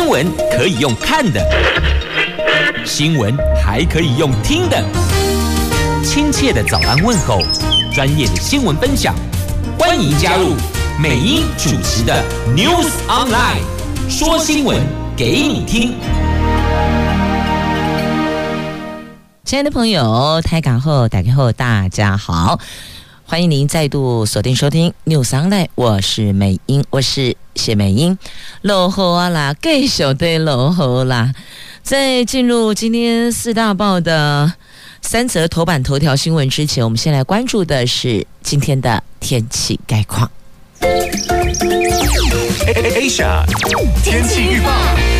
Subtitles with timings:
[0.00, 1.46] 新闻可以用看的，
[2.86, 4.82] 新闻还可以用听的。
[6.02, 7.42] 亲切的早安问候，
[7.92, 9.14] 专业的新闻分享，
[9.78, 10.54] 欢迎加入
[10.98, 12.24] 美英主持的
[12.56, 13.60] News Online，
[14.08, 14.80] 说新闻
[15.14, 15.92] 给你听。
[19.44, 22.58] 亲爱的朋友，台港后打开后，大家好，
[23.30, 28.18] 欢迎您再度锁定收听 News Online，我是美英，我是谢美英。
[28.62, 31.32] 落后啊啦，继续对落后啦。
[31.84, 34.52] 在进入今天四大报的
[35.00, 40.28] 三则头版头条新闻之前，我们先来关注的是今天的天气概况。
[42.66, 43.44] Asia
[44.02, 45.19] 天气预报。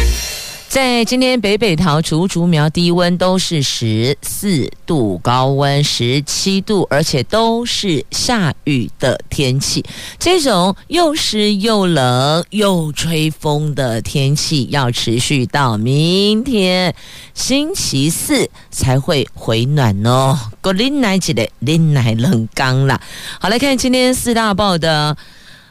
[0.71, 9.85] 在今天北北桃竹竹苗低温都是十四度，高温十七度，而且都是下雨的天气。
[10.17, 16.95] 这种又湿又冷又吹风的天气要持续到明天
[17.35, 20.39] 星期四才会回暖哦。
[20.61, 23.01] 格林奶几的林奶冷刚啦。
[23.41, 25.17] 好，来看今天四大报的。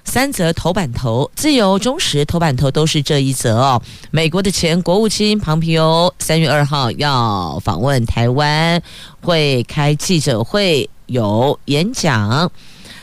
[0.09, 3.79] 三则头版头，自由、中时头版头都是这一则哦。
[4.09, 8.81] 美国的前国务卿庞皮欧三月二号要访问台湾，
[9.21, 12.51] 会开记者会，有演讲。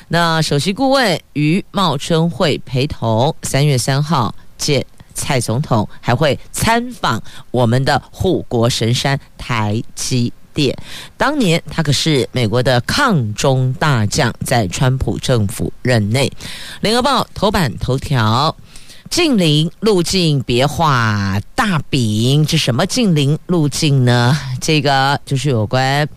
[0.09, 10.33] 那首席顾问余茂春会陪同，三月三号见蔡总统，还会参访我们的护国神山台积。
[11.17, 16.31] 当年他可是美国的抗中大将，在川普政府任内。
[16.81, 18.55] 联合报头版头条：
[19.11, 24.37] 近邻路径别画大饼，这什么近邻路径呢？
[24.61, 26.09] 这个就是有关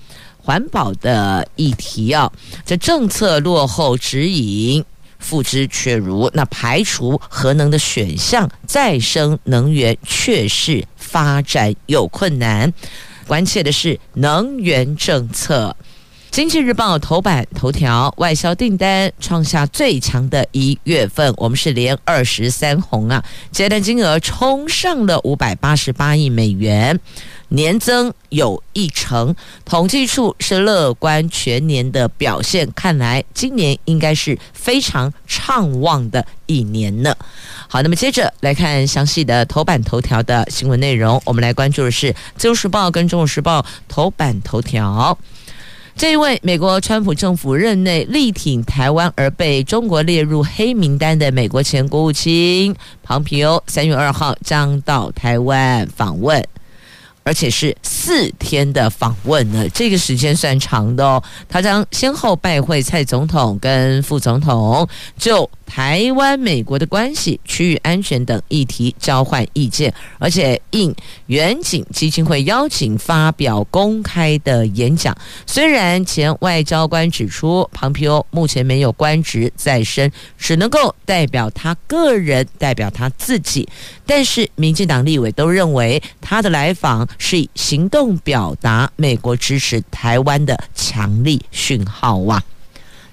[0.41, 2.31] 环保的议题啊。
[2.65, 4.83] 这政策落后指引，
[5.19, 6.29] 付之阙如。
[6.33, 12.73] 那排除核能的选项，再生能源确实发展有困难。
[13.29, 15.75] 关切的是能源政策。
[16.31, 23.23] 经济日报头版头条：外销订单创下最强的一月份，我们是连二十三红啊！
[23.51, 26.99] 接单金额冲上了五百八十八亿美元，
[27.49, 29.35] 年增有一成。
[29.65, 37.15] 统计处是乐观全年的表现，看来今年应该是非常畅旺的一年呢。
[37.67, 45.17] 好，那么接着来看详细的头版头条的新闻内容，我们来关注的是《自由时报》跟《中国时报》头版头条。
[45.95, 52.73] 这一位美国川普政府任内力挺台湾而被中国列入黑名单的美国前国务卿
[53.03, 56.41] 庞皮欧，三月二号将到台湾访问。
[57.29, 61.21] 而且是四天的访问呢，这个时间算长的哦。
[61.47, 70.93] 他将先后拜会蔡总统跟副总统，就台湾美国的关系、区域安全等议题交换意见，而且应
[71.27, 75.15] 远景基金会邀请发表公开的演讲。
[75.45, 83.69] 虽然前外交官指出，庞皮欧目前没有官职在身，只能够代表他个人，代表他自己，
[84.05, 87.07] 但是民进党立委都认为他的来访。
[87.19, 92.41] 是以行动表达美国支持台湾的强力讯号哇！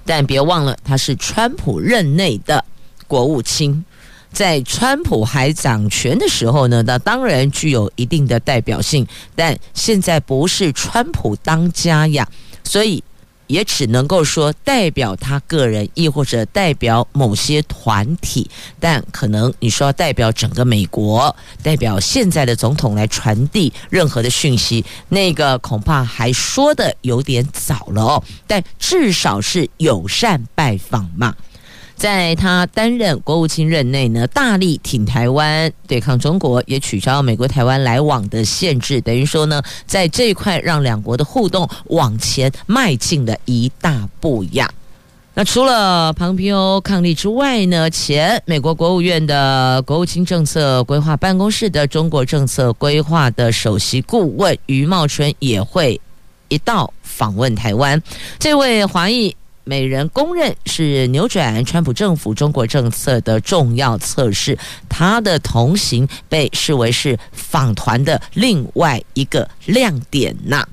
[0.06, 2.64] 但别忘了，他是川普任内的
[3.06, 3.84] 国务卿，
[4.32, 12.26] 在川普还掌权的时候呢，那当然具有一定的代表性，但现在不是川普当家呀，
[12.64, 13.02] 所以。
[13.46, 18.48] 也只能够说代表他个人，亦或者代表某些团体，
[18.80, 28.24] 但可能你说要代表整个美国，代表现在的总统来传递任何的讯息，那个恐怕还说的有点早了哦。
[28.46, 31.34] 但至少是友善拜访嘛。
[31.96, 44.70] 在他担任国务卿任内呢，大力挺台湾对抗中国，也取消美国台湾来往的限制，等于说呢，在这一块让两国的互动往前迈进了一大步呀。
[45.32, 55.98] 那除了庞皮欧伉俪之外呢，前美国国务院的国务卿政策规划办公室的中国政策规划的首席顾问余茂春也会
[56.48, 58.02] 一道访问台湾。
[58.38, 59.34] 这位华裔。
[59.68, 64.56] 美人公认是扭转川普政府中国政策的重要测试，
[64.88, 70.64] 他的同行被视为是访团的另外一个亮点呐。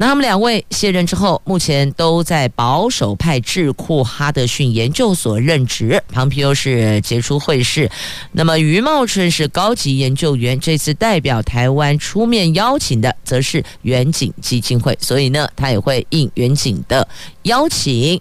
[0.00, 6.02] 那他们两位卸任之后，目前都在保守派智库哈德逊研究所任职。
[6.10, 7.90] 庞皮欧是杰出会士，
[8.32, 10.58] 那么余茂春是高级研究员。
[10.58, 17.06] 这次代表台湾出面邀请的，则是远景基金会，所以呢，他也会应远景的
[17.42, 18.18] 邀请，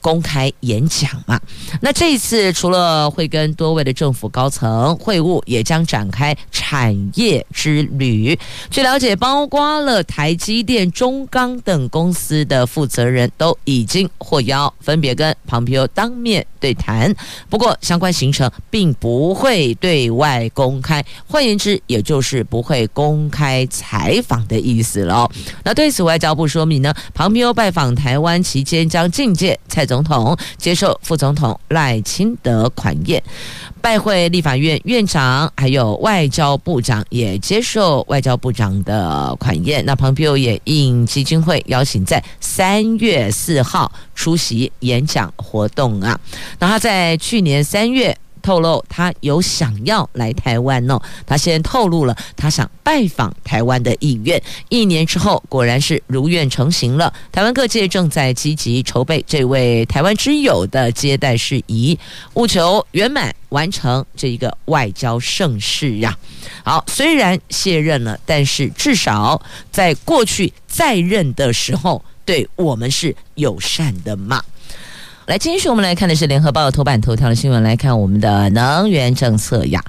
[0.00, 1.40] 公开演讲嘛。
[1.80, 8.38] 那这一次除了会跟多位的政府高层会晤，也将展开产业之旅。
[8.70, 17.14] 据了解，包括了台积电、中钢等公司的负责人都已经获邀，分别跟庞皮欧当面对谈。
[17.48, 25.30] 不过，相关行程并不会对外公开，换言之，也就是不会公开采访的意思了。
[25.64, 33.22] 那对此，外交部说明呢，庞皮欧拜访台湾期间将觐见蔡总总统，接受副总统赖清德款宴。
[33.80, 39.82] 拜会立法院院长，还有外交部长也接受外交部长的款宴。
[39.86, 46.18] 那庞皮欧也应基金会邀请，在三月四号出席演讲活动啊。
[46.58, 48.16] 那他在去年三月。
[48.46, 54.40] 透露他有想要来台湾哦，他先透露了他想拜访台湾的意愿。
[54.68, 57.12] 一年之后，果然是如愿成行了。
[57.32, 61.98] 台湾各界正在积极筹备这位台湾之友的接待事宜，
[62.34, 66.16] 务求圆满完成这一个外交盛事呀。
[66.62, 74.40] 好，虽然卸任了，但是至少在过去在任的时候，对我们是友善的嘛。
[75.26, 77.60] 来，继续我们来看的是《联合报》头版头条的新闻。
[77.60, 79.84] 来看我们的能源政策呀，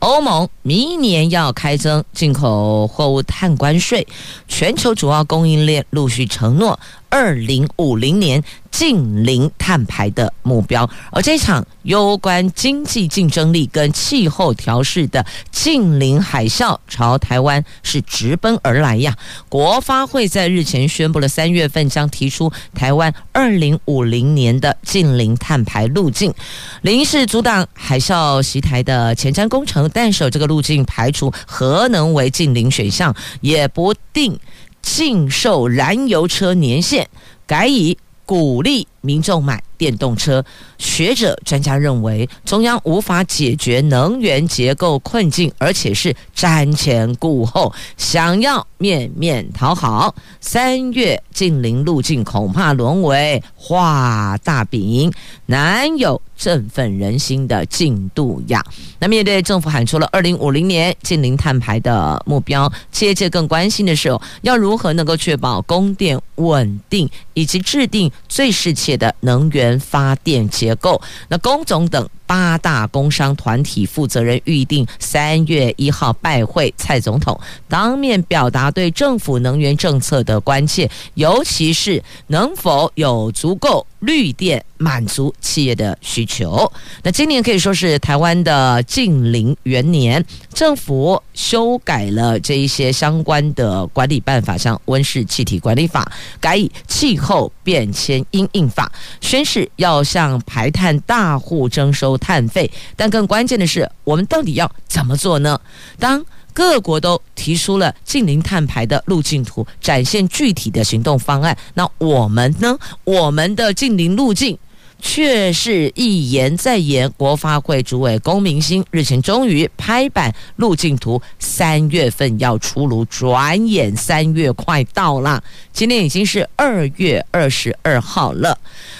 [0.00, 4.06] 欧盟明年要开征进口货物碳关税，
[4.48, 6.78] 全球主要供应链陆续承诺。
[7.12, 19.14] 二零五零年净零碳排的目标，而这场攸关经济竞争力跟气候调适的净零海啸朝台湾是直奔而来呀！
[19.50, 26.32] 国发会在日前宣布了三月份将提出台湾二零五零年的净零碳排路径，
[26.80, 34.40] 零是阻挡海啸袭台的前瞻工程，但是这个路径排除核能为净零选项，也不定。
[34.82, 37.08] 禁售燃油车年限，
[37.46, 37.96] 改以
[38.26, 40.44] 鼓励民众买电动车。
[40.82, 50.12] 学者专家认为，中央无法解决能源结构困境，而且是瞻前顾后，想要面面讨好。
[50.40, 55.10] 三月近零路径恐怕沦为画大饼，
[55.46, 58.62] 难有振奋人心的进度呀。
[58.98, 71.00] 那面对政府喊出了二零五零年近零碳排的目标，切切更关心的是，要如何能够确保供电稳定，以及制定最适切的能源发电结构。
[71.28, 77.38] 那工种等八大工商团体负责人预定三月一号拜会蔡总统，
[77.68, 86.72] 当面表达对政府能源政策的关切，尤其是能否有足够绿电满足企业的需求。
[87.02, 90.24] 那今年可以说是台湾的净零元年，
[90.54, 98.90] 政府修改了这一些相关的管理办法，像温室气体管理法，改以气候变迁因应法，
[99.20, 102.70] 宣誓要向排碳大户征收碳费。
[102.96, 105.60] 但更关键的是，我们到底要怎么做呢？
[105.98, 106.24] 当
[106.54, 112.78] 各国都提出了近零碳排的路径图，展现具体的行动方案，那我们呢？
[113.04, 114.56] 我们的近零路径。
[115.04, 123.04] 却是一言再言，国发会主委龚明鑫日前终于拍板路径图，三月份要出炉。
[123.06, 128.56] 转眼三月快到了，今天已经是二月二十二号了。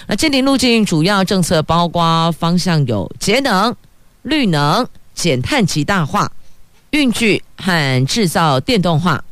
[0.09, 3.75] 那鉴定路径主要政策包括方向有节能、
[4.23, 6.31] 绿能、减碳极大化、
[6.91, 9.25] 运具和制造电动化、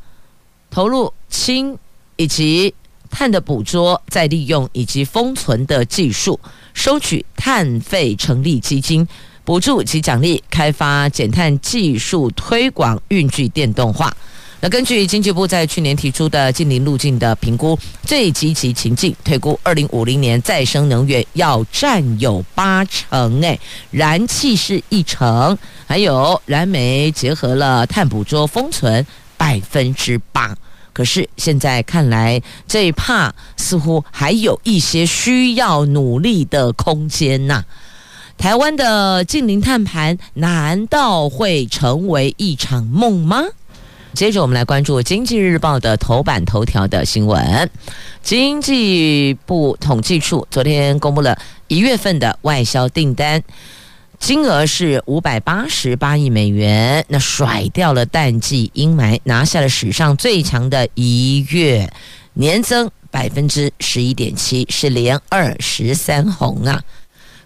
[0.71, 1.77] 投入氢
[2.17, 2.73] 以及
[3.11, 6.39] 碳的捕捉、再利用以及封存的技术。
[6.75, 9.07] 收取碳费，成立基金，
[9.45, 14.17] 补助及奖励开发减碳技术，推广运具电动化。
[14.63, 23.59] 那根据经济部在去年提出的净零路径的评估，最积极情境推估，二零五零年再生能源要占有八成，诶，
[23.91, 29.07] 燃气是一成，还有燃煤结合了碳捕捉封存
[29.39, 30.55] 百分之八。
[30.93, 37.65] 可是现在看来，这一趴似乎还有一些需要努力的空间呐。
[38.37, 43.45] 台湾的近邻碳盘难道会成为一场梦吗？
[44.13, 47.71] 接着我们来关注《经济日报》的头版头条的新闻。
[48.23, 53.43] 经济部统计处昨天公布了一月份的外销订单。
[54.21, 61.91] 金额是五百八十八亿美元，那甩掉了淡季阴霾，拿下了史上最强的一月，
[62.35, 66.81] 年增百分之十一点七，是连二十三红啊！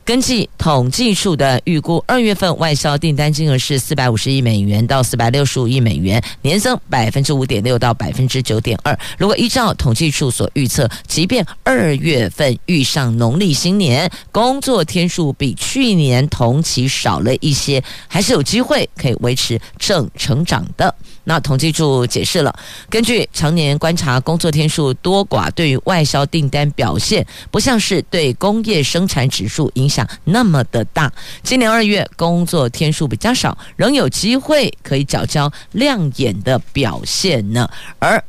[0.04, 8.96] 根据统计处的预估，二月份外销订单金额是四百五十亿美元到四百六十五亿美元，年增百分之五点六到百分之九点二。
[9.16, 20.94] 如果依照统计处所预测，即便二月份遇上农历新年，工作天数比去年同期少了一些，还是有机会可以维持正成长的。
[21.25, 22.54] 那统计处解释了，
[22.88, 31.12] 根据常年观察，工作天数多寡对于外销订单表现，不像是对工业生产指数影响那么的大。
[31.43, 37.69] 今年二月工作天数比较少，仍有机会可以缴交亮眼的表现呢。
[37.99, 38.23] 而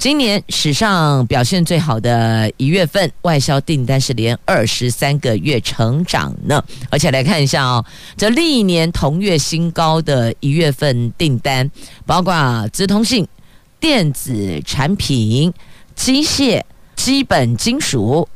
[0.00, 6.64] 今年史上表现最好的一月份，外销订单是连二十三个月成长呢。
[6.88, 7.84] 而且来看一下哦，
[8.16, 11.70] 这历年同月新高的一月份订单，
[12.06, 13.28] 包括资通信、
[13.78, 15.52] 电子产品、
[15.94, 16.62] 机械、
[16.96, 18.26] 基本金属。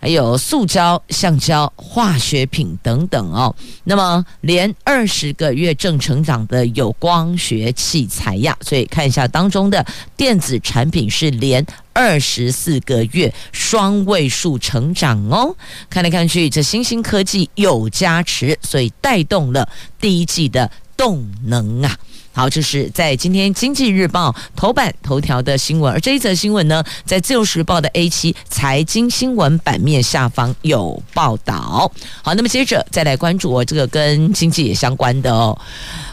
[0.00, 3.54] 还有塑胶、橡胶、化学品等等哦。
[3.84, 9.84] 那么，连二十个月正成长的有光学器材呀，所以看一下当中的
[10.16, 15.54] 电子产品是连二十四个月双位数成长哦。
[15.90, 19.68] 看来看去，这新兴科技有加持，所以带动了
[20.00, 21.96] 第一季的动能啊。
[22.32, 31.90] 好，这是在今天《经济日报》头版头条的新闻，而这一则新闻呢，在《自由时报》的 A 七财经新闻版面下方有报道。
[32.22, 35.58] 好，那么接着再来关注我这个跟经济也相关的哦，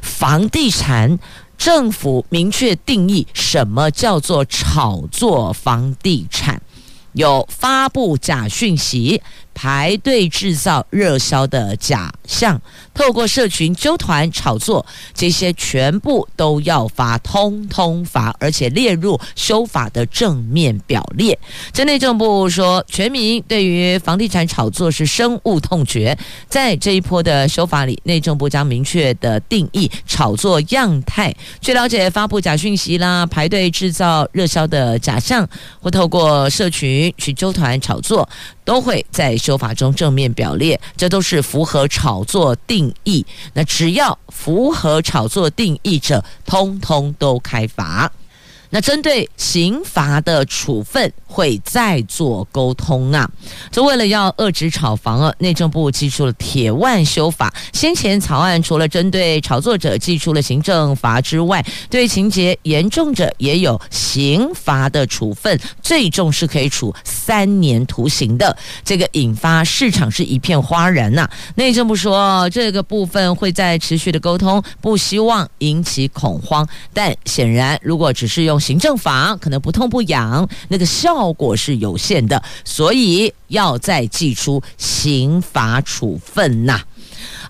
[0.02, 1.20] 房地产，
[1.58, 6.60] 政府明确定义什么叫做炒作房地产，
[7.12, 9.22] 有发布假讯息。
[9.60, 12.62] 排队制造热销的假象，
[12.98, 21.38] 透过社群纠团炒作，这些全部都要罚，通通罚，而且列入修法的正面表列。
[21.72, 26.18] 这内政部说，全民对于房地产炒作是深恶痛绝，
[26.50, 31.32] 在这一波的修法里，内政部将明确的定义炒作样态。
[31.62, 35.48] 据了解，发布假讯息啦，排队制造热销的假象，
[35.80, 38.28] 或透过社群去纠团炒作。
[38.68, 43.26] 都会在修法中正面表列，这都是符合炒作定意。
[43.54, 48.12] 那只要符合炒作定义者，通通都开罚。
[48.70, 53.30] 那针对刑罚的处分会再做沟通啊！
[53.72, 57.54] 这为了要遏制炒房啊，内政部祭出了铁腕修法。
[57.74, 68.56] 先前草案除了针对炒作者祭出了行政罚之外，对情节严重者也有刑罚的处分，最重是可以处三年徒刑的。
[68.84, 76.68] 这个引发市场是一片哗然呐、内政部说这个部分会在持续的沟通，不希望引起恐慌。
[76.94, 86.82] 但显然，如果只是用行政法可能不痛不痒，那个效果是有限的，所以要再祭出刑罚处分呐。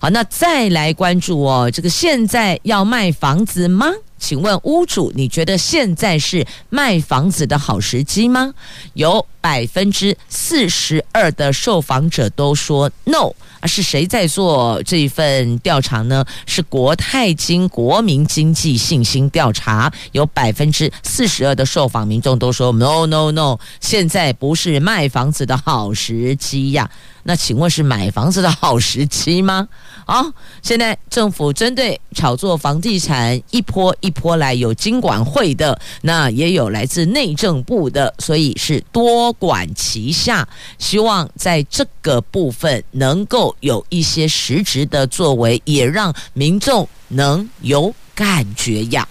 [0.00, 3.86] 好，那再来关注哦，这个现在要卖房子吗？
[4.18, 8.52] 请问屋主，你觉得现在是卖房子的好时机吗？
[8.94, 13.32] 有百分之四十二的受访者都说 no。
[13.60, 16.24] 啊，是谁在做这一份调查呢？
[16.46, 26.88] 是国泰金国民经济信心调查，有百分之四十二的受访民众都说 no no no，现在不是卖房子的好时机呀。
[27.24, 29.68] 那请问是买房子的好时机吗？
[30.06, 30.24] 好，
[30.62, 40.48] 现在政府针对炒作房地产一波一波来，有金管会的，那也有来自内政部的，所以是多管齐下，
[40.78, 49.06] 希望在这个部分能够有一些实质的作为，也让民众能有感觉呀。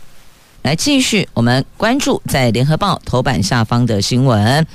[0.68, 4.68] 来继续，我们关注在联合报头版下方的新闻。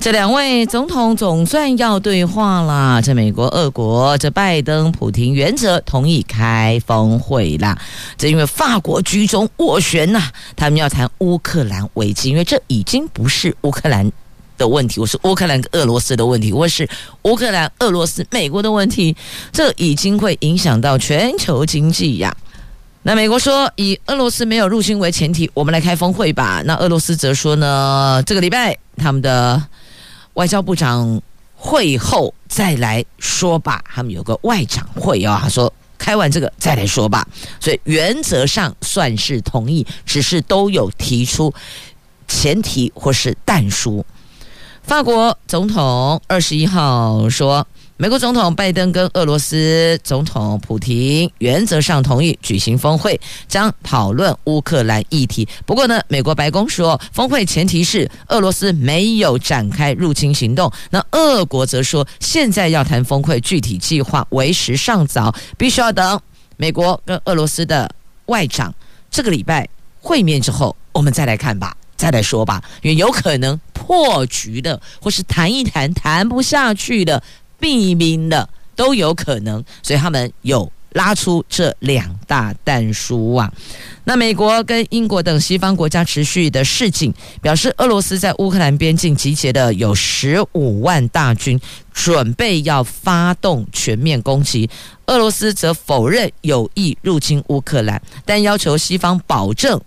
[0.00, 3.00] 这两位总统总算要对话了。
[3.00, 7.78] 这美国、俄国，这拜登、普京原则同意开峰会啦。
[8.16, 10.20] 这因为法国居中斡旋呐，
[10.56, 14.10] 他们要谈乌克兰危机，因为这已经不是乌克兰
[14.56, 16.88] 的问题，我是乌克兰跟俄罗斯的问题，我是
[17.22, 19.14] 乌克兰、俄罗斯、美国的问题，
[19.52, 22.36] 这已经会影响到全球经济呀。
[23.08, 26.60] 那美国说，以俄罗斯没有入侵为前提，我们来开峰会吧。
[26.66, 29.62] 那俄罗斯则说呢，这个礼拜他们的
[30.34, 31.18] 外交部长
[31.56, 33.82] 会后再来说吧。
[33.90, 37.26] 他们有个外长会啊，他说开完这个再来说吧。
[37.58, 41.54] 所以原则上算是同意，只是都有提出
[42.26, 44.04] 前提或是但书。
[44.82, 47.66] 法国总统二十一号说。
[48.00, 55.48] 美国总统拜登跟俄罗斯总统普亭原则上同意举行峰会，将讨论乌克兰议题。
[55.66, 60.72] 不过呢，美国白宫说，峰会前提是俄罗斯没有展开入侵行动。
[60.90, 66.20] 那俄国则说，现在要谈峰会具体计划为时尚早，必须要等
[66.56, 67.90] 美国跟俄罗斯的
[68.26, 68.72] 外长
[69.10, 69.68] 这个礼拜
[70.00, 77.20] 会面之后，我们再来看吧，再来说吧，因为有可能破局的，或是谈一谈谈不下去的。
[77.58, 83.52] 避免的都有可能，所以他们有拉出这两大弹书啊。
[84.04, 87.12] 那美国跟英国等西方国家持续的示警，
[87.42, 91.60] 表示俄罗斯在乌克兰边境集结的有十五万大军，
[91.92, 94.70] 准备要发动全面攻击。
[95.06, 99.80] 俄罗斯则否认有意入侵乌克兰，但要求西方保证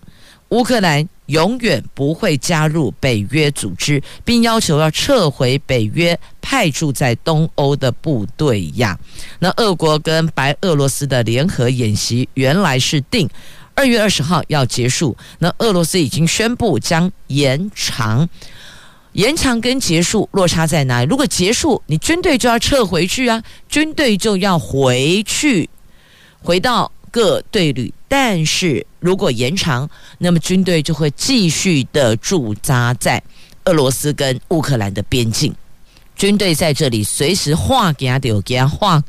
[0.50, 1.08] 乌克兰。
[1.32, 8.98] 永远不会加入北约组织，并要求要撤回北约派驻在东欧的部队呀。
[9.40, 13.30] 那俄国跟白俄罗斯的联合演习原来是定
[13.74, 18.28] 二月二十号要结束，那俄罗斯已经宣布将延长。
[19.14, 21.10] 延长跟结束落差在哪里？
[21.10, 25.70] 如果结束，你军队就要撤回去啊，军队就要回去，
[26.42, 26.92] 回到。
[27.14, 29.90] 各队旅，但是如果延长，
[30.20, 33.22] 那么军队就会继续的驻扎在
[33.66, 35.54] 俄罗斯跟乌克兰的边境。
[36.16, 39.04] 军队在这里随时话给他丢给他话，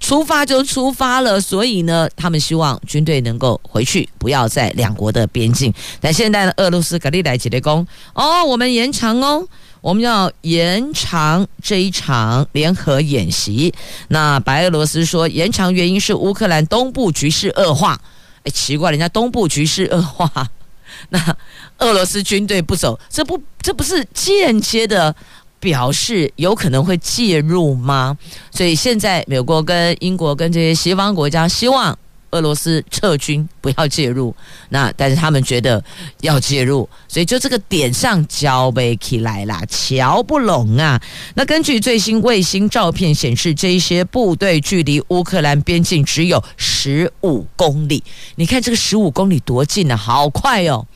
[0.00, 1.38] 出发就出发了。
[1.38, 5.72] 所以呢，他们希望军队能够回去，不要在两国的边境。
[6.00, 9.46] 但现在呢，俄罗斯赶紧来起来攻哦，我们延长哦。
[9.82, 13.72] 我们要延长这一场联合演习。
[14.08, 18.00] 那白俄罗斯说，延长原因是乌克兰东部局势恶化。
[18.46, 20.30] 哎，奇怪，人家东部局势恶化，
[21.10, 21.36] 那
[21.78, 25.14] 俄罗斯军队不走，这不这不是间接的
[25.58, 28.16] 表示有可能会介入吗？
[28.52, 31.98] 所以现在美国跟英国跟这些西方国家希望。
[32.36, 34.34] 俄罗斯撤军，不要介入。
[34.68, 35.82] 那但是他们觉得
[36.20, 41.00] 要介入，所以就这个点上交不起来啦，瞧不拢啊。
[41.34, 48.04] 那根据最新卫星照片显示，这一些部队距离乌克兰边境只有十五公里。
[48.36, 50.86] 你看这个十五公里多近啊，好快哦，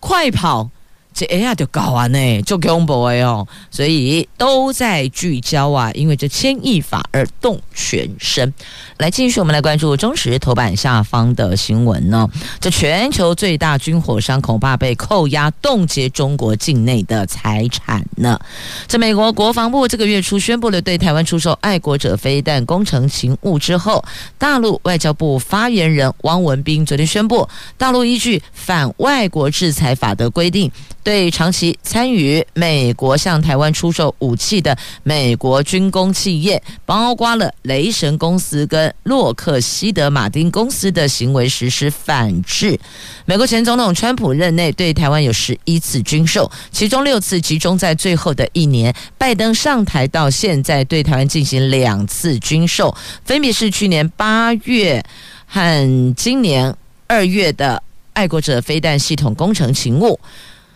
[0.00, 0.70] 快跑！
[1.14, 8.52] 这哎呀，就搞完呢，就恐怖哎哦，所以都在聚焦啊，因为这牵一发而动全身。
[8.98, 12.28] 来，继续我们来关注中时头版下方的新闻呢。
[12.60, 18.38] 这全球最大军火商恐怕被扣押冻结中国境内的财产呢。
[18.86, 24.02] 在美国国防部这个月初宣布了对台湾出售爱国者飞弹工程勤务之后，
[24.38, 30.70] 大陆外交部发言人汪文斌昨天宣布，大陆依据反外国制裁法的规定。
[31.02, 42.78] 对长期参与美国向台湾出售武器的美国军工企业，包括了雷神公司跟洛克希德马丁公司的行为实施反制。
[43.24, 48.94] 美国前总统川普任内对台湾有十一次军售，其中六次集中在最后的一年。
[49.18, 55.04] 拜登上台到现在对台湾进行两次军售，分别是去年八月
[55.46, 56.74] 和今年
[57.06, 60.18] 二月的爱国者飞弹系统工程勤务。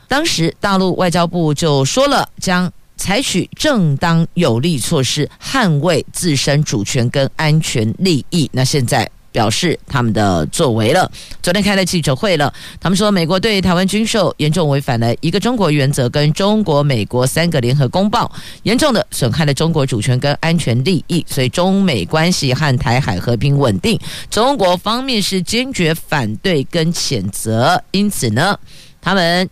[0.09, 8.49] 当时，大陆外交部就说了，将采取正当有力措施捍卫自身主权跟安全利益。
[8.53, 11.11] 那现在表示他们的作为了。
[11.43, 18.31] 昨天开了记者会了，他们说美国对台湾军售严重违反了一个中国原则跟中国美国三个联合公报，
[18.63, 21.23] 严重的损害了中国主权跟安全利益。
[21.29, 27.83] 所以中美关系和台海和平稳定，中国方面是坚决反对跟谴责。
[27.91, 28.59] 因此呢，
[29.03, 29.51] 他们。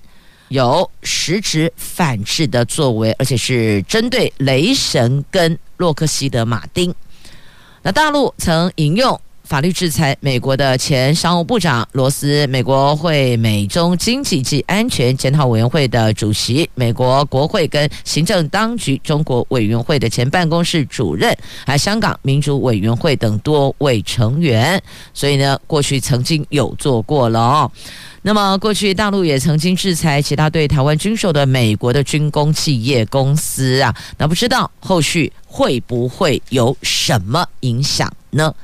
[0.55, 6.95] 有实质反制的作为，而且是针对雷神跟洛克希德马丁。
[7.83, 24.83] 那大陆曾引用法律制裁美国的前商务部长罗斯，美国会美中经济及安全检讨委员会的主席，美国国会跟行政当局中国委员会的前办公室主任，还有香港民主委员会等多位成员。
[25.13, 27.71] 所以呢，过去曾经有做过了哦。
[28.23, 38.55] 那么，过去大陆也曾经制裁其他对台湾军售的美国的军工企业公司啊，那不知道后续会不会有什么影响呢？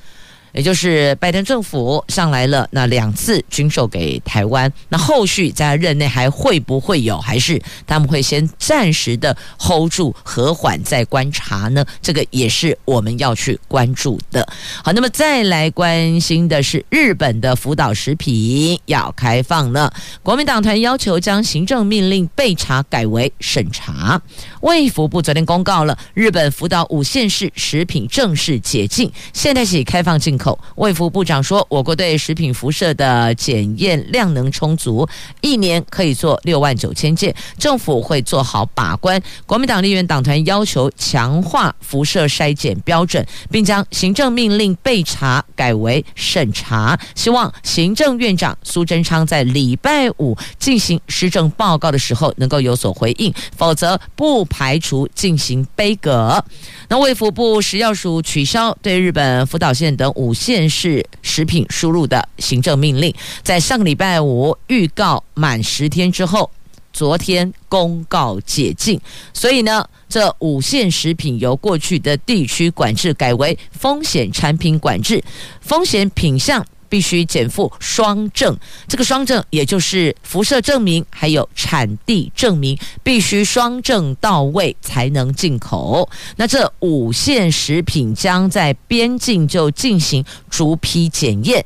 [0.52, 7.18] 也就是拜登政府上来了，那两次军售给台湾，那后续在任内还会不会有？
[7.18, 11.84] 还是他们会先暂时的 hold 住，和缓再观察呢？
[12.02, 14.46] 这个也是我们要去关注的。
[14.82, 24.20] 好，那么再来关心的是日本的福岛食品要开放了，国民党团要求将行政命令备查改为审查。
[24.62, 30.58] 卫福部昨天公告了，日本福岛五县市食品正式解禁，现在起开放进口。
[30.76, 35.06] 卫福部长说，我国对食品辐射的检验量能充足，
[35.42, 39.20] 一年可以做六万九千件，政府会做好把关。
[39.44, 56.42] 国民党立院党团要求强化辐射筛检标准，并将行政命令备查改为审查，希望行政院长苏贞昌在礼拜五进行施政报告的时候能够有所回应，否则不排除进行杯葛。
[56.88, 66.50] 那卫福部食药署取消对日本福岛县等五县市食品输入的行政命令，在上个礼拜五预告满十天之后，
[66.92, 69.00] 昨天公告解禁。
[69.32, 75.22] 所以呢，这五限食品由过去的地区管制改为风险产品管制，
[75.60, 76.64] 风险品项。
[76.90, 78.54] 必须减负双证，
[78.86, 86.06] 这个双证也就是辐射证明，还有产地证明，必须双证到位才能进口。
[86.36, 91.64] 那这五线食品将在边境就进行逐批检验。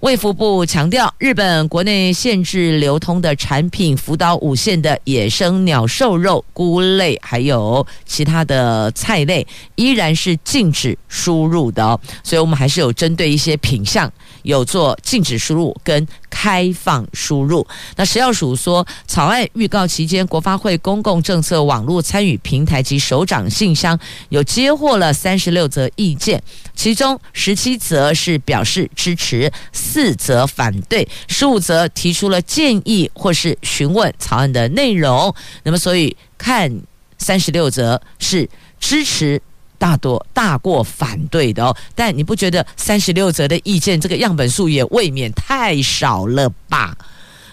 [0.00, 11.98] 卫福部强调，日本国内限制流通的产品，福岛五县的野生鸟兽肉、菇类，还有其他的菜类，依然是禁止输入的哦。
[12.22, 14.12] 所以，我们还是有针对一些品项，
[14.46, 17.66] 有做禁止输入跟开放输入。
[17.96, 26.40] 那食药署说，草案预告期间，国发会公共政策网络参与平台及首长信箱有接获了三十六则意见，
[26.74, 29.52] 其中十七则是表示支持。
[29.72, 35.34] 四则反对，十五则提出了建议或是询问草案的内容。
[35.64, 36.80] 那么，所以看
[37.18, 39.40] 三十六则是支持
[39.78, 41.76] 大多大过反对的哦。
[41.94, 46.96] 但你不觉得三十六则的意见这个样本数也未免太少了吧？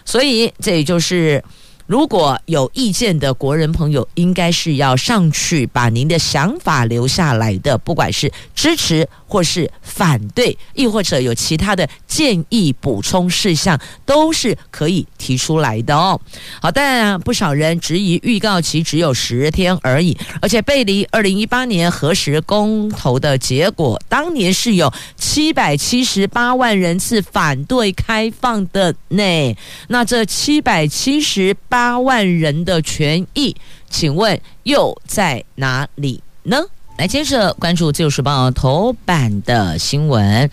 [0.05, 1.43] 所以这也就是。
[1.93, 16.19] 如果有意见的国人朋友，应该是要上去把您的想法留下来的，不管是支持或是反对，亦或者有其他的建议补充事项，都是可以提出来的哦。
[16.59, 29.55] 好，但不少人质疑预告期只有十天而已，而且背离二零一八年核实公投的结果，当年是有七百七十八万人次反对开放的呢。
[29.89, 33.55] 那这七百七十八万人的权益，
[33.89, 36.57] 请问又在哪里呢？
[36.97, 40.49] 来，接着关注《自由时报》头版的新闻，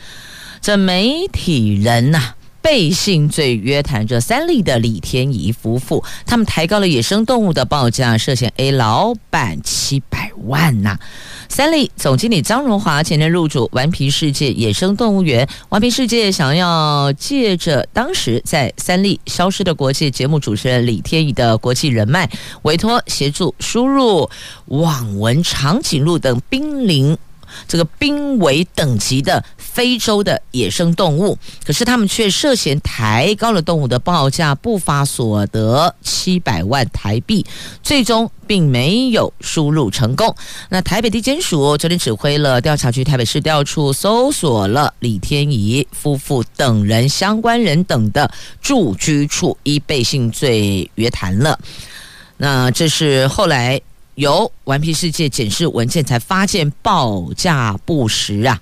[0.63, 10.99] 这媒体人呐、背信罪约谈这三立的李天怡夫妇，他们抬高了野生动物的报价，涉嫌 A 老板七百万呐、
[11.49, 22.31] 三立总经理张荣华前天入主顽皮世界野生动物园，顽皮世界想要借着当时在三立消失的国际节目主持人李天怡的国际人脉，
[22.63, 24.29] 委托协助输入
[24.67, 27.17] 网纹长颈鹿等濒临。
[27.69, 37.45] 这个濒危等级的非洲的野生动物，可是他们却涉嫌抬高了动物的报价，不法所得七百万台币，
[37.83, 40.35] 最终并没有输入成功。
[40.69, 51.59] 那台北地检署昨天指挥了调查局台北市调处，搜索了李天宜夫妇等人相关人等的住居处，依背信罪约谈了。
[52.37, 53.81] 那这是后来。
[54.21, 58.61] 由顽皮世界检视文件才发现报价不实啊，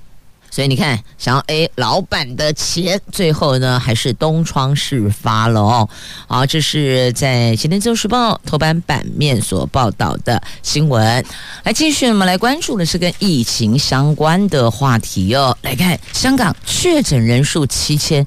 [0.53, 5.89] 所以你看，想要 A 老板的钱，最后呢还是东窗事发了哦。
[6.29, 11.25] 好，这是在今天《自由时报》头版版面所报道的新闻。
[11.65, 15.59] 来，继续我们来关注的是跟疫情相关的话题哦。
[15.63, 18.25] 来看香港确诊人数七千。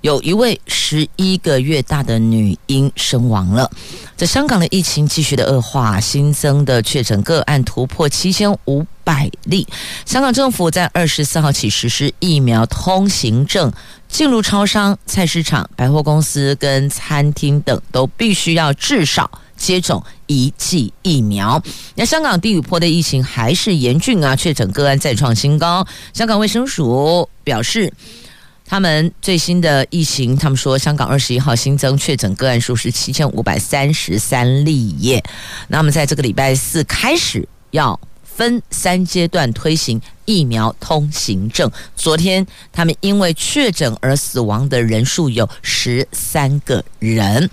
[0.00, 3.70] 有一位十一个月大的女婴身亡了。
[4.16, 9.66] 在香港的疫情继续的恶化，新增的确诊个案突破七千五百例。
[10.04, 13.72] 香港政府在二十四号起实施疫苗通行证，
[14.08, 21.62] 进入超商、菜市场、百货公司跟餐厅等都必须要至少接种一剂疫苗。
[21.94, 25.86] 那香港第五波的疫情还是严峻啊，确诊个案再创新高。
[26.12, 27.92] 香港卫生署表示。
[28.70, 35.20] 他们最新的疫情，他们说香港二十一号新增确诊个案数是七千五百三十三例耶。
[35.66, 41.68] 那么在这个礼拜四开始要分三阶段推行疫苗通行证。
[41.96, 47.50] 昨天他们因为确诊而死亡的人数有十三个人。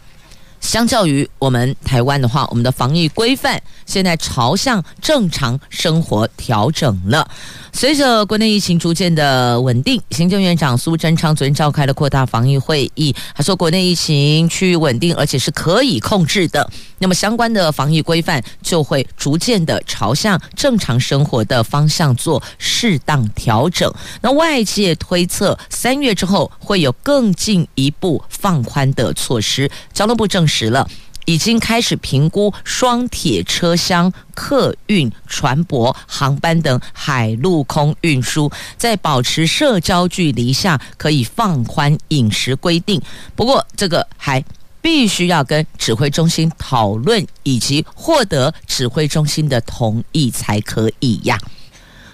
[0.68, 7.26] 相较于我们台湾的话，我们的防疫规范现在朝向正常生活调整了。
[7.72, 16.70] 随着国内疫情逐渐的稳定，行政院长苏贞昌昨天召开了扩大防疫会议，他说国内疫情趋于稳定，而且是可以控制的。
[17.00, 23.90] 那么相关的防疫规范就会逐渐的朝向正常生活的方向做适当调整。
[24.22, 30.90] 那外界推测三月之后会有更进一步放宽的措施，交通部证实了。
[31.26, 43.02] 已经开始评估双铁车厢、客运、船舶、航班等海陆空运输，在保持社交距离下，可以放宽饮食规定。
[43.36, 44.42] 不过，这个还
[44.82, 51.38] 必须要跟指挥中心讨论，以及获得指挥中心的同意才可以呀。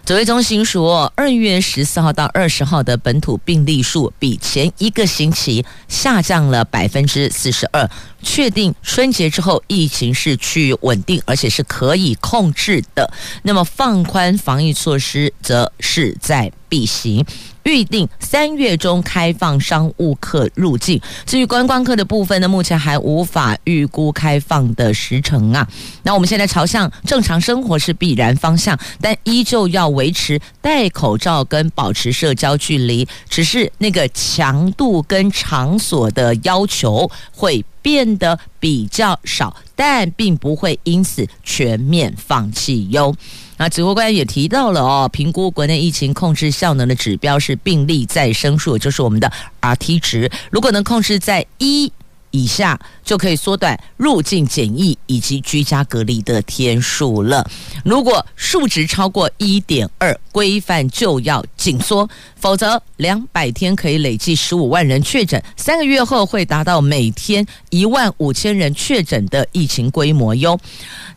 [0.06, 7.90] 指挥中心说，二月十四号到二十号的本土病例数比前一个星期下降了百分之四十二，
[8.24, 13.12] 确定春节之后疫情是趋于稳定，而且是可以控制的。
[13.44, 17.24] 那么放宽防疫措施则势在必行。
[17.64, 25.66] 预定三月中开放商务客入境，至于观光客的部分呢，目前还无法预估开放的时程啊。
[26.04, 43.16] 那我们现在朝向正常生活是必然方向，但依旧要维持戴口罩跟保持社交距离，只是那个强度跟场所的要求会变得比较少，但并不会因此全面放弃哟。
[43.58, 51.92] 那指挥官也提到了哦，评估国内疫情控制效能的指标是病例再生数，就是我们的 RT 值，如果能控制在一
[52.34, 57.48] 以下就可以缩短入境检疫以及居家隔离的天数了。
[57.86, 70.60] 如果数值超过一点二，规范就要紧缩，否则两百天可以累计十五万人确诊，三个月后会达到每天一万五千人确诊的疫情规模哟。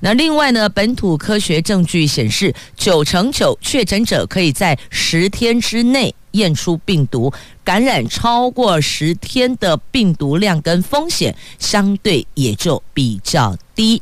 [0.01, 7.33] 那另外呢，本土科学证据显示，九成九确诊者可以在十天之内验出病毒。
[7.65, 14.01] 感染超过十天的病毒量跟风险相对也就比较低，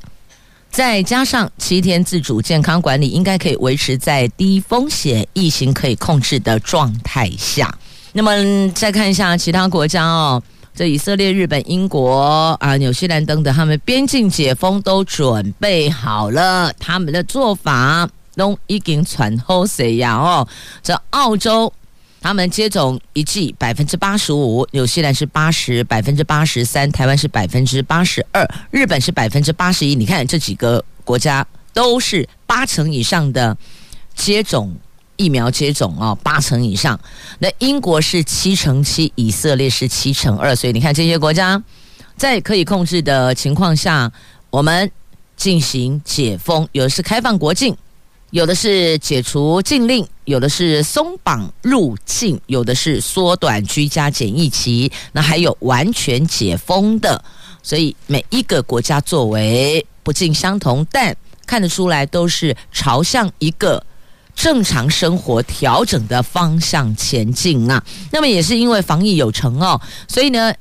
[0.70, 7.74] 再加上七天自主健康管理，应该可以维持在低风险、疫情可以控制的状态下。
[8.12, 10.42] 那么再看一下其他国家哦，
[10.74, 20.14] 这以色列、日本、英国啊、纽西兰等等，他们边境解封都准备好了，他们的做法都已经传后谁呀？
[20.14, 20.46] 哦，
[20.82, 21.72] 这澳洲。
[22.24, 29.94] 他们接种一剂百分之八十五，纽西兰是八十百分之八十三，台湾是百分之八十二，日本是百分之八十一。
[29.94, 33.54] 你看这几个国家都是八成以上的
[34.14, 34.74] 接种
[35.16, 36.98] 疫苗接种哦，八成以上。
[37.40, 40.56] 那英国是七成七，以色列是七成二。
[40.56, 41.62] 所以你看这些国家
[42.16, 44.10] 在可以控制的情况下，
[44.48, 44.90] 我们
[45.36, 47.76] 进行解封，有的是开放国境。
[48.30, 57.22] 有的是解除禁令，有的是松绑入境，有的是缩短居家检疫期，那还有完全解封的。
[57.62, 61.14] 所以每一个国家作为不尽相同，但
[61.46, 63.84] 看得出来都是朝向一个
[64.34, 67.82] 正常生活调整的方向前进啊。
[68.10, 70.52] 那么也是因为防疫有成哦，所以呢。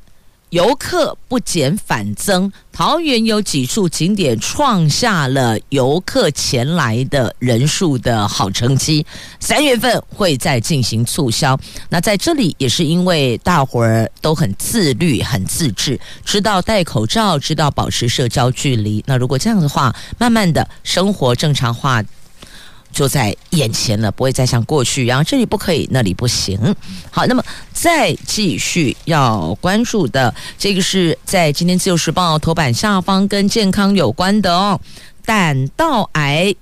[0.53, 9.03] 游客不减反增，桃园有几处景点创下了游客前来的人数的好成绩。
[9.39, 11.59] 三月份会再进行促销。
[11.89, 19.03] 那在这里也是因为大伙儿都很自律、很自制，知道戴口罩，知道保持社交距离。
[19.07, 22.03] 那如果这样的话，慢慢的生活正常化。
[22.93, 26.57] 就在眼前了，不会再像过去一样，这里不可以，那里不行。
[27.11, 34.79] 好，那么再继续要关注的，这个是在今天《自由时报》头版下方跟健康有关的哦。
[35.25, 36.53] 胆道癌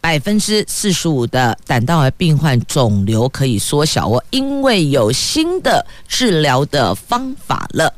[0.00, 7.94] 百分之四十五的胆道癌病患肿瘤可以缩小哦，因为有新的治疗的方法了。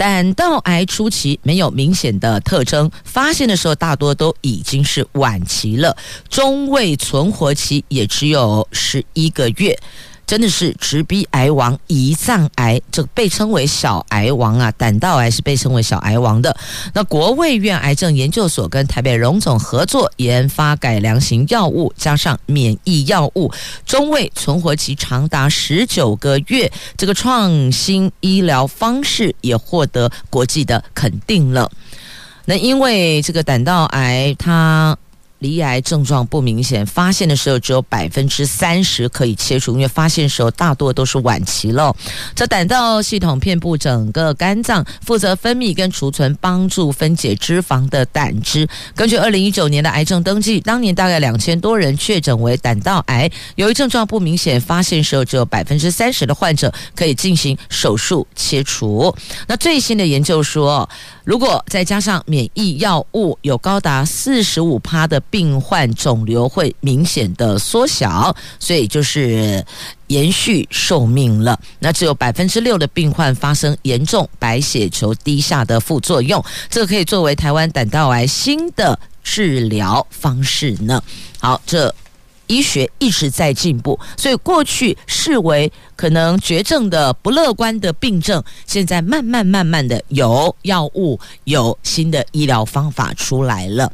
[0.00, 5.94] 胆道癌初期没有明显的特征，发现的时候大多都已经是晚期了，
[6.26, 9.78] 中位存活期也只有十一个月。
[10.30, 16.56] 真的是直逼癌王，胰脏癌，这个被称为小癌王啊，胆道癌是被称为小癌王的。
[16.94, 23.52] 那国卫院癌症研究所跟台北荣总合作研发改良型药物，加上免疫药物，
[23.84, 26.70] 中位存活期长达十九个月。
[26.96, 31.68] 这个创新医疗方式也获得国际的肯定了。
[32.44, 34.96] 那因为这个胆道癌它。
[35.40, 41.94] 罹癌症状不明显，发现的时候只有百分之三十可以切除，因为发现的时候大多都是晚期了。
[42.34, 48.68] 这胆道系统遍布整个肝脏，负责分泌跟储存、帮助分解脂肪的胆汁。
[48.94, 59.14] 根据二零一九年的癌症登记，当年大概两千多人确诊为胆道癌，由于症状不明显，发现时候只有百分之三十的患者可以进行手术切除。
[59.46, 60.88] 那最新的研究说，
[61.24, 69.64] 如果再加上免疫药物，有高达四十五趴的病患肿瘤会明显的缩小，所以就是
[70.08, 71.58] 延续寿命了。
[71.78, 81.02] 那只有百分之六的病患发生严重白血球低下的副作用，这可以作为台湾胆道癌新的治疗方式呢。
[81.38, 81.94] 好，这。
[82.46, 93.92] 医学一直在进步，所以过去视为可能绝症的不乐观的病症，现在慢慢慢慢的有药物，有新的医疗方法出来了。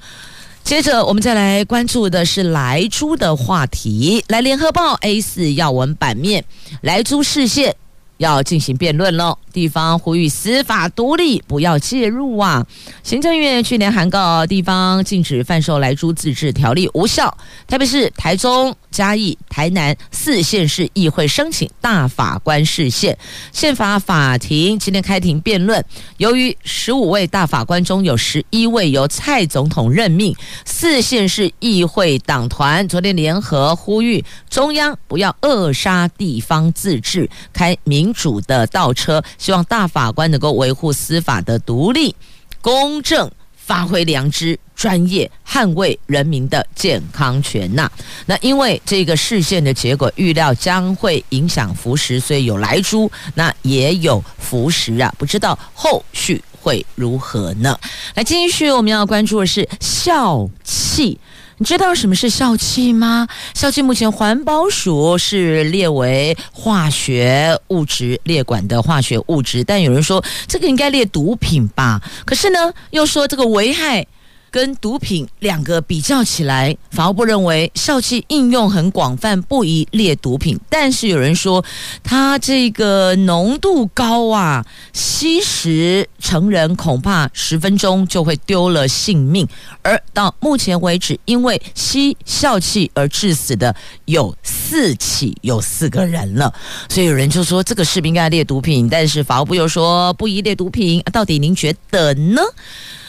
[0.67, 6.45] 接着我们再来关注的是莱猪的话题，来联合报 A 四要闻版面，
[6.81, 7.77] 莱猪视线
[8.17, 9.39] 要进行辩论喽。
[9.57, 12.67] 地方呼吁司法独立，不要介入啊！
[13.03, 17.35] 行政院去年函告地方禁止贩售莱猪自治条例无效，
[17.67, 23.17] 特别是台中、嘉义、台南四县市议会申请大法官释宪，
[23.51, 25.83] 宪法法庭今天开庭辩论。
[26.19, 39.25] 由于十五位大法官中有十一位由蔡总统任命，四县市议会党团昨天联合呼吁中央不要扼杀地方自治，开民主的倒车。
[39.47, 42.17] 希望大法官能够维护司法的独立、
[42.61, 47.89] 公正，发挥良知、专业，捍卫人民的健康权呐。
[48.27, 57.79] 那因为这个事件的结果预料将会影响服食，所以有来猪，那也有服食啊，不知道后续会如何呢？
[58.17, 61.21] 来，继续我们要关注的是笑气。
[61.59, 63.27] 你知道什么是笑气吗？
[63.55, 72.03] 笑气目前环保署是列为化学物质列管的化学物质，但有人说这个应该列毒品吧？
[72.27, 74.07] 可是呢，又说这个危害。
[74.51, 80.59] 跟毒品两个比较起来，法务部认为笑气应用很广泛，不宜列毒品。
[80.71, 81.65] 但是有人说，
[82.03, 89.47] 它这个浓度高啊，吸食成人恐怕十分钟就会丢了性命。
[89.83, 93.75] 而到目前为止，因为吸笑气而致死的
[94.07, 96.53] 有四起，有四个人了。
[96.89, 98.89] 所以有人就说，这个是不应该列毒品。
[98.89, 102.41] 但是法务部又说不宜列毒品，到底您觉得呢？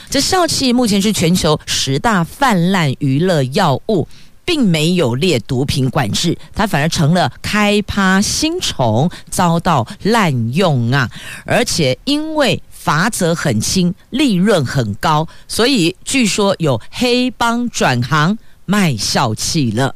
[0.09, 4.07] 这笑气目前是全球十大泛滥娱乐药物，
[4.45, 11.09] 并没有列毒品管制，它反而成了开趴新宠，遭到滥用啊！
[11.45, 19.93] 而且因为罚则很轻，利润很高，所以据说有黑帮转行卖笑气了。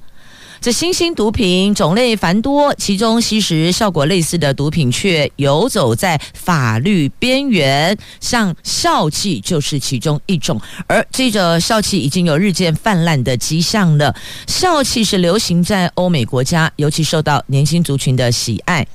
[0.62, 10.62] 这新兴毒品种类繁多，其中吸食效果类似的毒品却游走在法律边缘，像笑气就是其中一种。
[10.86, 14.16] 而这个笑气已经有日渐泛滥的迹象了。
[14.46, 18.86] 笑气是流行在欧美国家，尤其受到年轻族群的喜爱。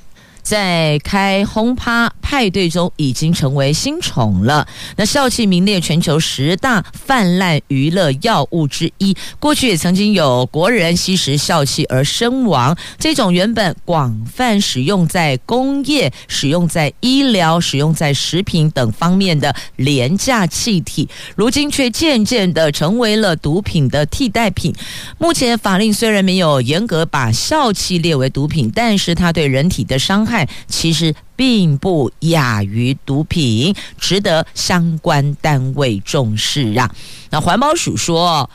[0.46, 4.64] 在开轰趴派对中已经成为新宠了。
[4.94, 12.76] 那笑气名列全球十大泛滥娱乐药物之一，过去也曾经有国人吸食笑气而身亡。
[12.96, 24.72] 这种原本广泛使用在工业、使用在医疗、使用在食品等方面的廉价气体，如今却渐渐的成为了毒品的替代品。
[25.18, 30.35] 目前法令虽然没有严格把笑气列为毒品，但是它对人体的伤害。
[30.66, 36.92] 其实并不亚于毒品，值得相关单位重视啊。
[37.30, 38.50] 那环保署说，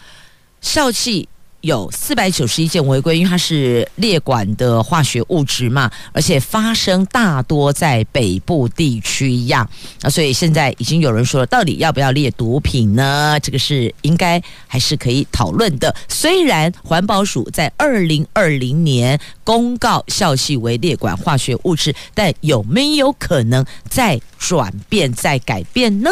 [0.59, 1.29] 笑气。
[1.61, 9.67] 有四百九十一件违规，因为它是列管的化学物质嘛，而且发生大多在北部地区呀。
[10.01, 13.39] 那所以现在已经有人说了，到底要不要列毒品呢？
[13.41, 15.95] 这个是应该还是可以讨论的。
[16.07, 26.09] 虽然环保署在二零二零年公告笑气为列管化学物质，但有没有可能再转变、再改变呢？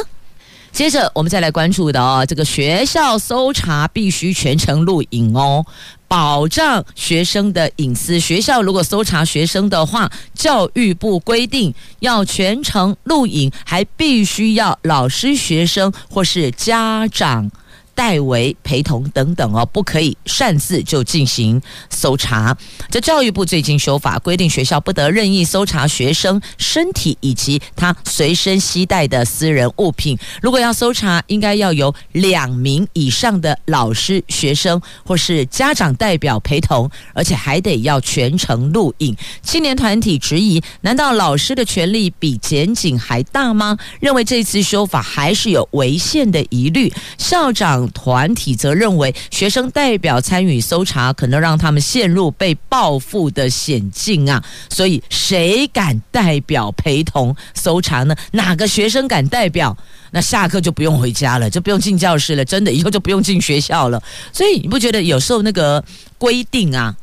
[0.71, 5.65] 接着，我们再来关注的哦，这个学校搜查必须全程录影哦，
[6.07, 8.19] 保障学生的隐私。
[8.19, 17.51] 学校如果搜查学生的话，教育部规定要全程录影，还必须要老师、学生或是家长
[17.99, 22.55] 代为陪同等等哦，不可以擅自就进行搜查。
[22.89, 30.17] 这教育部最近修法规定，学校不得任意搜查学生身体以及他随身携带的私人物品。
[30.41, 39.13] 如果要搜查，应该要有两名以上的老师、学生或是家长代表陪同，而且还得要全程录影。
[39.41, 43.77] 青年团体质疑：难道老师的权力比检警还大吗？
[43.99, 46.89] 认为这次修法还是有违宪的疑虑。
[47.17, 54.43] 校长团体则认为，学生代表参与搜查，可能让他们陷入被报复的险境啊！
[54.69, 58.15] 所以，谁敢代表陪同搜查呢？
[58.31, 59.75] 哪个学生敢代表？
[60.11, 64.01] 那下课就不用回家了，就不用进教室了，真的以后就不用进学校了。
[64.33, 65.83] 所以，你不觉得有时候那个
[66.17, 66.95] 规定啊，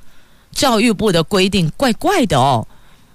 [0.52, 2.66] 教育部的规定怪怪的哦，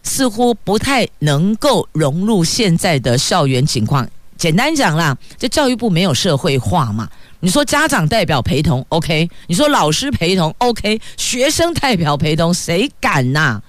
[0.04, 4.08] 似乎不太能够融入现在的校园情况。
[4.38, 7.10] 简单讲啦，这教育部没有社会化嘛。
[7.44, 9.28] 你说家长代表陪同，OK？
[9.48, 11.02] 你说老师陪同，OK？
[11.18, 13.62] 学生代表陪同，谁敢呐、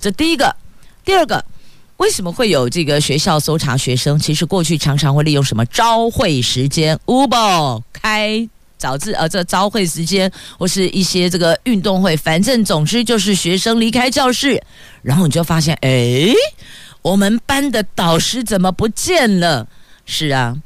[0.00, 0.56] 这第一个，
[1.04, 1.44] 第二个，
[1.98, 4.18] 为什么会有这个学校搜查学生？
[4.18, 8.48] 其实过去常常会利用什么朝会时间，Uber 开
[8.78, 14.62] 早自呃这朝会时间，或是一些这个运动会，反正总之就是学生离开教室，
[15.02, 16.32] 然后你就发现，哎，
[17.02, 19.68] 我们班的导师怎么不见了？
[20.06, 20.56] 是啊，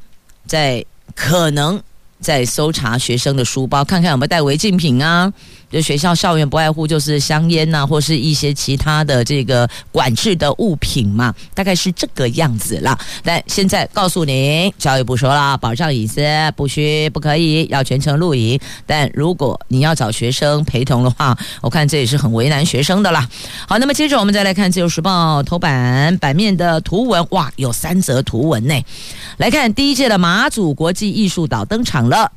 [0.46, 0.84] 在
[1.16, 1.82] 可能
[2.22, 5.30] 在搜查学生的书包，看看有没有带违禁品啊。
[5.72, 12.98] 就学校校园不外乎就是香烟呐、或是一些其他的这个管制的物品嘛，大概是这个样子啦。
[13.24, 16.20] 但现在告诉您，教育部说了，保障隐私，
[16.54, 18.60] 不需不可以要全程录影。
[18.86, 23.26] 但如果你要找学生陪同的话，我看这也是很为难学生的啦。
[23.66, 28.74] 好，那么接着我们再来看《自由时报》头版版面的图文，哇，有三则图文呢。
[29.38, 32.30] 来看第一届的马祖国际艺术岛登场了。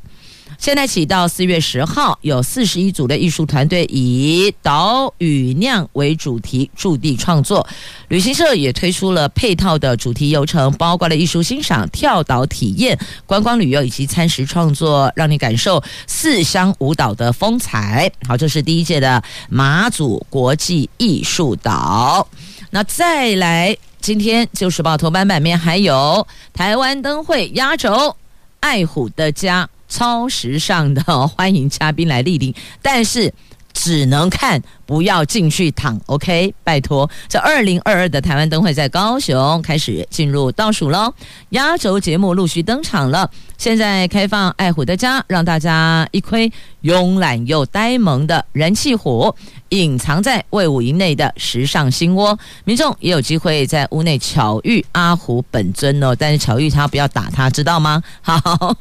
[0.65, 7.67] 现在起到四月十号，有四十一组的艺术团队以“岛屿酿”为主题驻地创作。
[8.07, 12.97] 旅行社也推出了配套的主题游程，包括了艺术欣赏、跳岛体验、
[13.27, 18.11] 观光旅游以及餐食创作，让你感受四乡五岛的风采。
[18.27, 22.27] 好，这是第一届的马祖国际艺术岛。
[22.71, 28.15] 那再来，今天《自由时报》头版版面还有台湾灯会压轴，
[28.61, 29.69] 爱虎的家。
[29.87, 33.33] 超时尚的，欢迎嘉宾来莅临，但是
[33.73, 36.53] 只能看，不要进去躺，OK？
[36.63, 41.13] 拜托，这二零二二的台湾灯会在高雄开始进入倒数喽，
[41.49, 43.29] 压轴节目陆续登场了。
[43.57, 46.51] 现在开放爱虎的家，让大家一窥
[46.83, 49.33] 慵懒又呆萌的人气虎，
[49.69, 56.15] 隐藏在魏武营内的时尚心窝，民众也有机会在屋内巧遇阿虎本尊哦。
[56.15, 58.01] 但是巧遇他，不要打他，知道吗？
[58.21, 58.77] 好。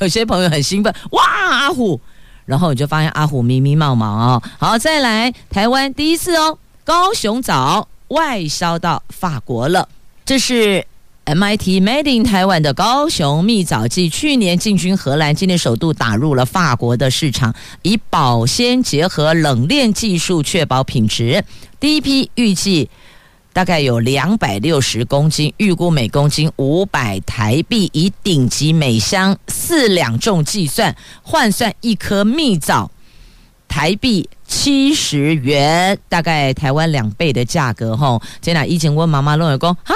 [0.00, 2.00] 有些朋友很兴奋，哇，阿虎！
[2.46, 4.42] 然后你就发现阿虎迷迷茫茫哦。
[4.58, 9.88] 好，再来台湾第一次哦，高雄枣外销到法国了。
[10.24, 10.86] 这是
[11.26, 21.44] MIT Made in 台湾的高雄蜜枣，季去年进军荷兰，今年首度打入了法国的市场，以保鲜结合冷链技术确保品质。
[21.78, 22.88] 第一批预计。
[23.58, 30.94] 大概有两百六十公斤，预估每公斤五百台币，以顶级每箱四两重计算，
[31.24, 32.88] 换算一颗蜜枣
[33.66, 38.22] 台币七十元，大概台湾两倍的价格吼。
[38.40, 39.92] 今天以前我妈妈拢会讲，哈，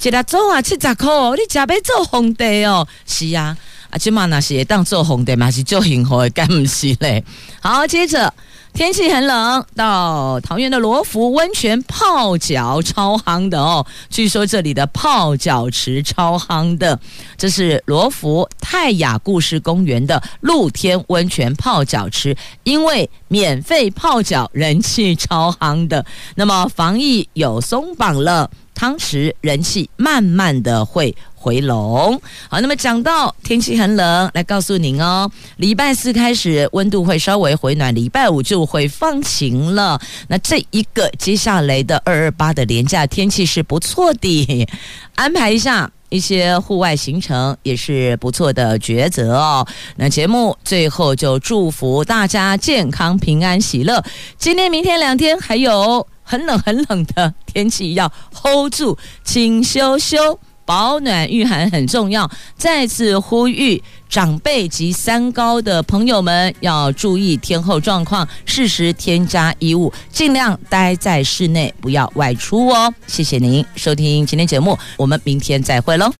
[0.00, 2.86] 一粒粽啊七十块，你吃要做皇帝哦？
[3.04, 3.58] 是啊，
[3.94, 7.24] 啊，今嘛那是当做红的嘛是做幸福的，干不是嘞？
[7.60, 8.34] 好，接着。
[8.72, 13.86] 天气很冷，到桃园的罗浮温泉泡脚超夯的哦。
[14.10, 16.98] 据说这里的泡脚池超夯的，
[17.38, 26.04] 这是罗浮泰雅故事公园的露天温泉泡脚池，因为免费泡脚，人气超夯的。
[26.34, 32.20] 那么防疫有松绑了，汤匙人气慢慢的会回笼。
[32.48, 40.00] 好，那么讲到天气很冷，来告诉您哦，礼拜四开始温度会稍微回暖，礼拜五就会放晴了。
[40.28, 44.66] 那这一个接下来的二二八的连假天气是不错的，
[45.14, 49.66] 安排一下一些户外行程也是不错的抉择哦。
[49.96, 54.00] 那节目最后就祝福大家健康平安喜乐。
[54.38, 60.38] 今天、明天两天还有很冷很冷的天气，要 hold 住，请休休。
[60.64, 72.92] 保暖御寒很重要，再次呼吁长辈及三高的朋友们要注意天后状况，适时添加衣物，尽量待在室内，不要外出哦。
[73.06, 76.12] 谢谢您收听今天节目，我们明天再会喽。